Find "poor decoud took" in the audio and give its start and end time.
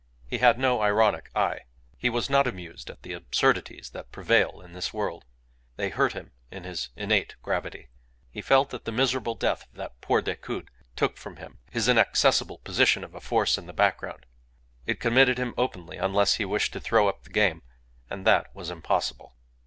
10.01-11.17